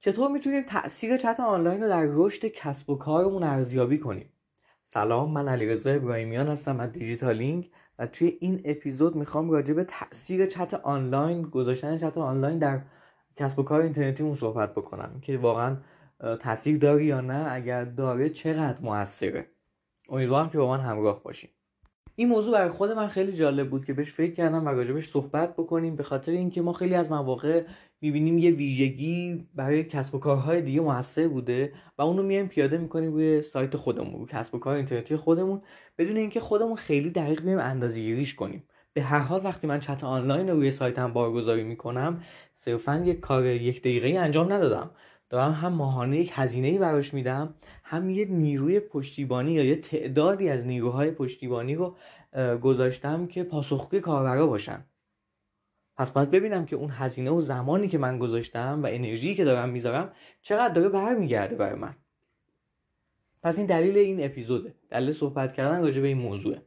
[0.00, 4.32] چطور می‌تونیم تاثیر چت آنلاین رو در رشد کسب و کارمون ارزیابی کنیم؟
[4.84, 10.46] سلام من علیرضا ابراهیمیان هستم از دیجیتالینگ و توی این اپیزود می‌خوام راجع به تاثیر
[10.46, 12.82] چت آنلاین گذاشتن چت آنلاین در
[13.36, 15.76] کسب و کار اینترنتیمون صحبت بکنم که واقعا
[16.40, 19.50] تاثیر داری یا نه اگر داره چقدر موثره.
[20.08, 21.50] امیدوارم که با من همراه باشیم
[22.20, 25.56] این موضوع برای خود من خیلی جالب بود که بهش فکر کردم و راجبش صحبت
[25.56, 27.64] بکنیم به خاطر اینکه ما خیلی از مواقع
[28.00, 33.12] می‌بینیم یه ویژگی برای کسب و کارهای دیگه موثر بوده و اونو میایم پیاده می‌کنیم
[33.12, 35.60] روی سایت خودمون روی کسب و کار اینترنتی خودمون.
[35.98, 38.64] بدون اینکه خودمون خیلی دقیق بیایم اندازه‌گیریش کنیم.
[38.92, 42.22] به هر حال وقتی من چت آنلاین رو روی سایتم بارگذاری می‌کنم
[42.54, 44.90] صرفا یک کار یک دقیقه انجام ندادم.
[45.30, 50.48] دارم هم ماهانه یک هزینه ای براش میدم هم یه نیروی پشتیبانی یا یه تعدادی
[50.48, 51.96] از نیروهای پشتیبانی رو
[52.62, 54.84] گذاشتم که پاسخگوی کاربرا باشن.
[55.96, 59.68] پس باید ببینم که اون هزینه و زمانی که من گذاشتم و انرژی که دارم
[59.68, 61.96] می‌ذارم چقدر داره برمیگرده برای من.
[63.42, 64.74] پس این دلیل این اپیزوده.
[64.90, 66.62] دلیل صحبت کردن راجع به این موضوعه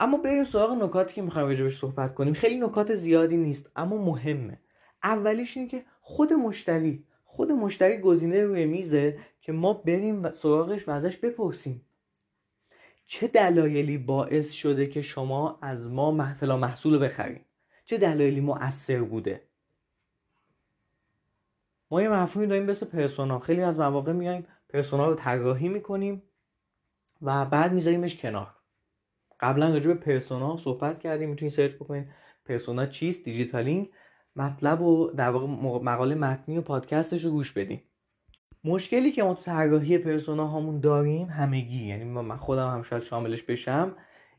[0.00, 2.34] اما بریم سراغ نکاتی که می‌خوایم راجع بهش صحبت کنیم.
[2.34, 4.60] خیلی نکات زیادی نیست اما مهمه.
[5.02, 10.90] اولیش اینه که خود مشتری خود مشتری گزینه روی میزه که ما بریم سراغش و
[10.90, 11.82] ازش بپرسیم.
[13.12, 17.44] چه دلایلی باعث شده که شما از ما محفلا محصول بخریم
[17.84, 19.48] چه دلایلی مؤثر بوده؟
[21.90, 23.38] ما یه مفهومی داریم مثل persona.
[23.38, 26.22] خیلی از مواقع میایم persona رو طراحی می‌کنیم
[27.22, 28.56] و بعد میذاریمش کنار.
[29.40, 31.30] قبلا راجع به persona صحبت کردیم.
[31.30, 32.10] می‌تونید search بکنید.
[32.44, 33.90] persona چیست؟ دیجیتالینگ.
[34.36, 35.46] مطلب و در واقع
[35.82, 37.82] مقاله متنی و پادکستش رو گوش بدیم
[38.64, 43.42] مشکلی که ما تو طراحی persona هامون داریم همگی یعنی من خودم هم شاید شاملش
[43.42, 43.96] بشم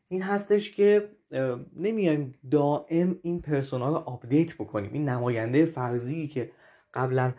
[0.08, 1.10] این هستش که
[1.76, 4.94] نمیایم دائم این persona رو update بکنیم.
[4.94, 6.52] این نماینده فرضی که
[6.94, 7.34] قبلا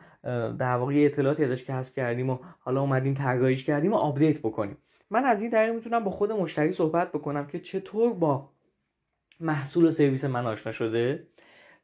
[0.58, 4.76] در واقع اطلاعاتی ازش کسب کردیم و حالا اومدیم طراحیش کردیم و update بکنیم.
[5.10, 8.50] من از این طریق می‌تونم با خود مشتری صحبت بکنم که چطور با
[9.40, 11.28] محصول و سرویس من آشنا شده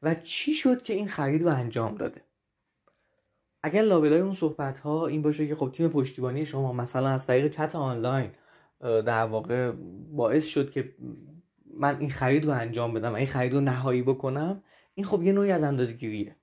[0.02, 2.20] و چی شد که این خرید رو انجام داده.
[3.62, 7.48] اگر لابلای اون صحبت ها این باشه که خب تیم پشتیبانی شما مثلا از طریق
[7.48, 8.30] چت آنلاین
[8.80, 9.70] در واقع
[10.12, 10.94] باعث شد که
[11.74, 14.62] من این خرید رو انجام بدم و این خرید رو نهایی بکنم
[14.94, 16.36] این خب یه نوعی از اندازگیریه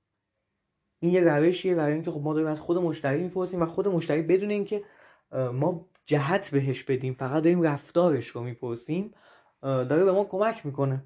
[1.00, 4.22] این یه روشیه برای اینکه خب ما داریم از خود مشتری می‌پرسیم و خود مشتری
[4.22, 4.84] بدون اینکه
[5.54, 9.14] ما جهت بهش بدیم فقط داریم رفتارش رو می‌پرسیم
[9.62, 11.04] داره به ما کمک می‌کنه.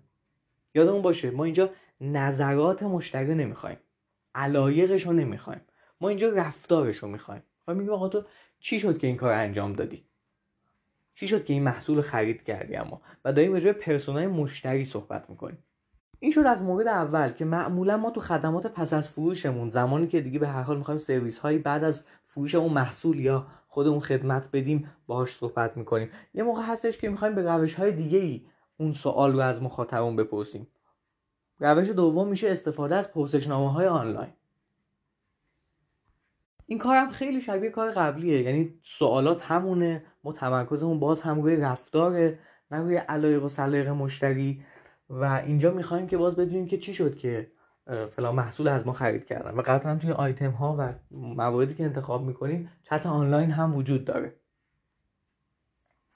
[0.76, 1.70] یادمون باشه ما اینجا
[2.02, 3.78] نظرات مشتری نمی‌خوایم
[4.36, 5.62] علایقش رو نمی‌خوایم.
[6.02, 7.44] ما اینجا رفتارش رو می‌خوایم.
[7.68, 8.24] و میگیم آقا تو
[8.60, 10.06] چی شد که این کار انجام دادی؟
[11.14, 15.30] چی شد که این محصول خرید کردی اما؟ و داریم راجع به پرسونای مشتری صحبت
[15.30, 15.64] می‌کنیم.
[16.20, 20.22] این شد از مورد اول که معمولا ما تو خدمات پس از فروشمون زمانی که
[20.22, 24.00] دیگه به هر حال می‌خوایم سرویس هایی بعد از فروش اون محصول یا خود اون
[24.00, 26.10] خدمت بدیم باهاش صحبت می‌کنیم.
[26.34, 28.46] یه موقع هستش که می‌خوایم به روش های دیگه ای
[28.78, 30.68] اون سوال رو از مخاطبمون بپرسیم.
[31.60, 34.34] روش دوم میشه استفاده از پرسشنامه های آنلاین.
[36.72, 38.42] این کارم خیلی شبیه کار قبلیه.
[38.42, 42.40] یعنی سوالات همونه ما تمرکزمون باز هم روی رفتاره
[42.72, 44.64] نه روی علایق و سلایق مشتری.
[45.10, 47.52] و اینجا می‌خوایم که باز بدونیم که چی شد که
[48.10, 49.56] فلان محصول از ما خرید کردن.
[49.56, 54.41] و قطعا توی آیتم ها و مواردی که انتخاب می‌کنیم چت آنلاین هم وجود داره.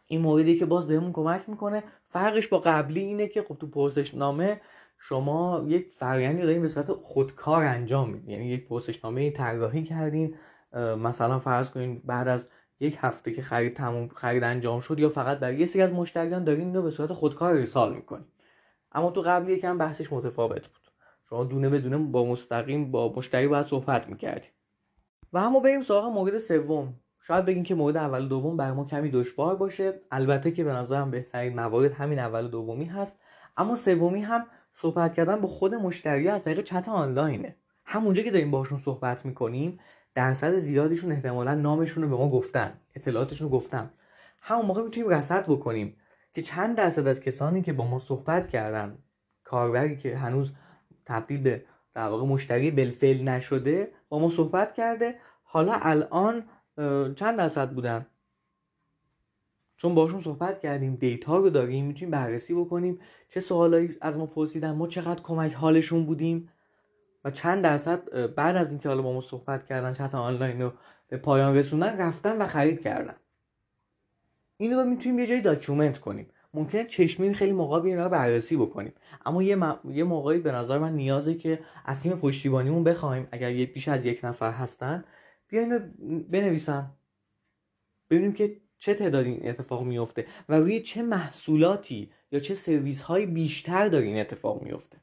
[0.07, 1.83] این موردی که باز بهمون کمک می‌کنه.
[2.03, 4.61] فرقش با قبلی اینه که خب تو پرسشنامه
[4.99, 8.29] شما یک فرآیندی دارین به صورت خودکار انجام میدین.
[8.29, 10.35] یعنی یک پرسشنامه طراحی کردین.
[10.97, 12.47] مثلا فرض کنین بعد از
[12.79, 16.43] یک هفته که خرید تموم خرید انجام شد یا فقط برای یه سری از مشتریان
[16.43, 18.25] دارین اینو به صورت خودکار ارسال می‌کنین.
[18.91, 20.91] اما تو قبل یکم بحثش متفاوت بود.
[21.29, 24.51] شما دونه به دونه با مستقیم با مشتری باید صحبت می‌کردیم
[25.33, 26.99] و اما بریم سراغ مورد سوم.
[27.27, 30.01] شاید بگیم که مورد اول و دوم بر ما کمی دشوار باشه.
[30.11, 33.19] البته که به نظرم بهترین موارد همین اول و دومی هست.
[33.57, 37.55] اما سومی هم صحبت کردن با خود مشتری از طریق چت آنلاینه.
[37.85, 39.79] همونجا که داریم باشون صحبت می‌کنیم
[40.15, 43.91] درصد زیادیشون احتمالا نامشون رو به ما گفتن اطلاعاتشون رو گفتن.
[44.41, 45.95] همون موقع می‌تونیم رصد بکنیم
[46.33, 48.97] که چند درصد از کسانی که با ما صحبت کردن
[49.43, 50.51] کاربری که هنوز
[51.05, 56.43] تبدیل به در واقع مشتری بلفل نشده با ما صحبت کرده حالا الان
[57.15, 58.05] چند درصد بودن
[59.77, 62.99] چون باشون صحبت کردیم دیتا رو داریم می‌تونیم بررسی بکنیم.
[63.29, 66.49] چه سوالایی از ما پرسیدن ما چقدر کمک حالشون بودیم؟
[67.25, 70.73] و چند درصد بعد از اینکه حالا با ما صحبت کردن چت آنلاین رو
[71.07, 73.15] به پایان رسوندن رفتن و خرید کردن.
[74.57, 76.27] این رو می‌تونیم یه جایی document کنیم.
[76.53, 78.93] ممکنه چشمی خیلی موقع اینا رو بررسی بکنیم.
[79.25, 79.79] اما یه, م...
[79.89, 84.05] یه موقعی به نظر من نیازه که از تیم پشتیبانیمون بخوایم اگر یه بیش از
[84.05, 85.03] یک نفر هستن
[85.47, 85.77] بیاین
[86.31, 86.91] بنویسن
[88.09, 93.25] ببینیم که چه تعدادی این اتفاق میفته و روی چه محصولاتی یا چه سرویس های
[93.25, 94.97] بیشتر داره این اتفاق میفته.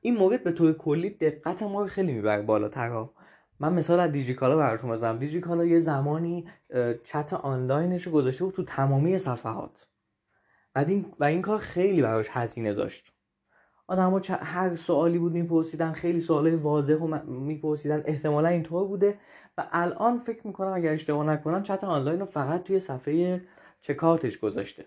[0.00, 3.06] این مورد به طور کلی دقت ما رو خیلی می‌بره بالاتر
[3.60, 5.18] من مثال از دیجیکالا براتون بزنم.
[5.18, 6.48] دیجیکالا یه زمانی
[7.04, 9.88] چت آنلاینش رو گذاشته بود تو تمامی صفحات.
[10.74, 13.12] و این, و این کار خیلی براش هزینه داشت.
[13.86, 18.02] آدم هر سوالی بود میپرسیدن خیلی سوالای واضح و میپرسیدن.
[18.04, 19.18] احتمالا اینطور بوده.
[19.58, 23.42] و الان فکر می‌کنم اگر اشتباه نکنم چت آنلاین رو فقط توی صفحه
[23.80, 24.86] چکارتش گذاشته.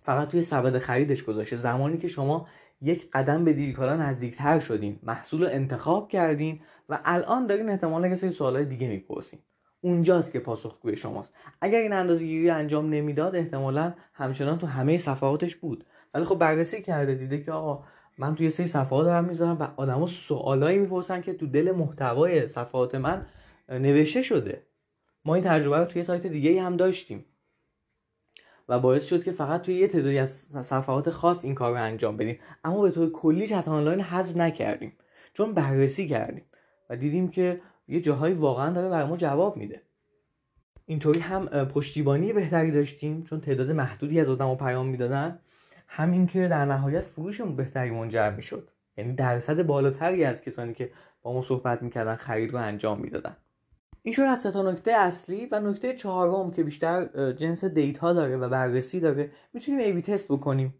[0.00, 1.56] فقط توی سبد خریدش گذاشته.
[1.56, 2.48] زمانی که شما
[2.80, 8.14] یک قدم به دیجیکالا نزدیکتر شدین محصول رو انتخاب کردین و الان دارین احتمالا یه
[8.14, 9.40] سری سوالای دیگه می‌پرسین.
[9.80, 11.32] اونجاست که پاسخگوی شماست.
[11.60, 15.84] اگر این اندازه گیری انجام نمی‌داد احتمالا همچنان تو همه صفحاتش بود.
[16.14, 17.84] ولی خب بررسی کرده دیده که آقا
[18.18, 22.94] من توی سری صفحات دارم می‌ذارم و آدما سوالایی می‌پرسن که تو دل محتوای صفحات
[22.94, 23.26] من
[23.68, 24.66] نوشته شده.
[25.24, 27.24] ما این تجربه رو توی سایت دیگه هم داشتیم.
[28.68, 30.30] و باعث شد که فقط توی یه تعدادی از
[30.62, 32.38] صفحات خاص این کار رو انجام بدیم.
[32.64, 34.92] اما به طور کلی چت آنلاین حذف نکردیم.
[35.34, 36.44] چون بررسی کردیم
[36.90, 39.82] و دیدیم که یه جاهایی واقعا داره بر ما جواب میده.
[40.86, 45.38] اینطوری هم پشتیبانی بهتری داشتیم چون تعداد محدودی از آدم پیام می‌دادن.
[45.94, 48.70] همین که در نهایت فروشمون بهتری منجر می‌شد.
[48.96, 50.90] یعنی درصد بالاتری از کسانی که
[51.22, 53.36] با ما صحبت می‌کردن خرید رو انجام می‌دادن.
[54.02, 58.48] این شد از تا نکته اصلی و نکته چهارم که بیشتر جنس data داره و
[58.48, 59.30] بررسی داره.
[59.52, 60.74] می‌تونیم A/B test بکنیم.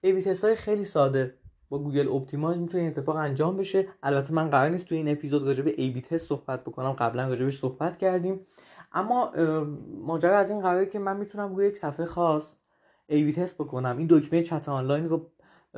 [0.00, 1.34] A/B test های خیلی ساده.
[1.68, 3.86] با Google Optimize می‌تونه این اتفاق انجام بشه.
[4.02, 6.92] البته من قرار نیست تو این اپیزود راجع به A/B test صحبت بکنم.
[6.92, 8.40] قبلا راجبش صحبت کردیم.
[8.92, 9.32] اما
[10.00, 12.54] ماجرا از این قراره که من می‌تونم روی یک صفحه خاص
[13.08, 13.98] A/B test بکنم.
[13.98, 15.30] این دکمه چت آنلاین رو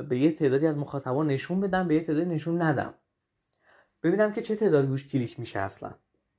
[0.09, 2.93] به یه تعدادی از مخاطبان نشون بدم به یه تعدادی نشون ندم.
[4.03, 5.91] ببینم که چه تعداد روش کلیک میشه اصلا.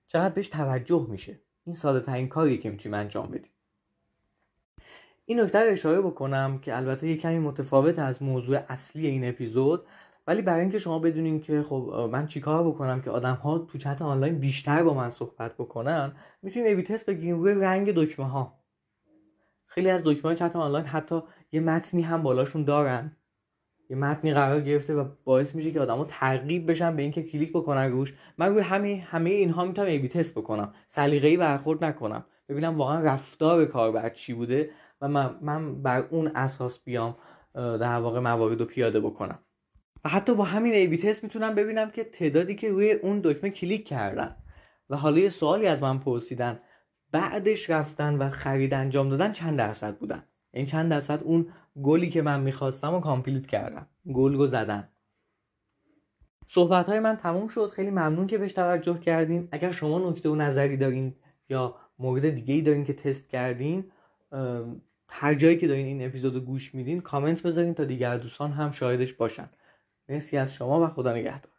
[0.06, 1.40] چقدر بهش توجه میشه.
[1.64, 3.50] این ساده ترین کاریه که می‌تونیم انجام بدیم.
[5.24, 9.86] این نکته رو اشاره بکنم که البته یه کمی متفاوت از موضوع اصلی این اپیزود
[10.26, 14.02] ولی برای اینکه شما بدونین که خب من چیکار بکنم که آدم ها تو چت
[14.02, 16.12] آنلاین بیشتر با من صحبت بکنن
[16.42, 18.61] می‌تونیم ای تست بگیریم روی رنگ دکمه ها
[19.74, 21.20] خیلی از دکمه چت آنلاین حتی
[21.52, 23.16] یه متنی هم بالاشون دارن.
[23.90, 27.90] یه متنی قرار گرفته و باعث میشه که آدما ترغیب بشن به اینکه کلیک بکنن
[27.90, 28.14] روش.
[28.38, 30.72] من روی همه همه اینها می‌تونم A/B test بکنم.
[30.86, 32.24] سلیقه‌ای برخورد نکنم.
[32.48, 34.70] ببینم واقعا رفتار کاربر چی بوده
[35.00, 37.16] و من, من بر اون اساس بیام
[37.54, 39.38] در واقع موارد رو پیاده بکنم.
[40.04, 43.88] و حتی با همین A/B test می‌تونم ببینم که تعدادی که روی اون دکمه کلیک
[43.88, 44.36] کردن
[44.90, 46.60] و حالا یه سوالی از من پرسیدن.
[47.12, 50.22] بعدش رفتن و خرید انجام دادن چند درصد بودن.
[50.50, 51.46] این چند درصد اون
[51.82, 53.86] گلی که من می‌خواستم و complete کردم.
[54.12, 54.88] گل رو زدن.
[56.46, 57.70] صحبت های من تموم شد.
[57.70, 59.48] خیلی ممنون که بهش توجه کردین.
[59.50, 61.14] اگر شما نکته و نظری دارین
[61.48, 63.84] یا مورد دیگه ای دارین که تست کردین
[65.08, 68.70] هر جایی که دارین این اپیزود رو گوش میدین کامنت بذارین تا دیگر دوستان هم
[68.70, 69.48] شاهدش باشن.
[70.08, 71.51] مرسی از شما و خدا نگهدار.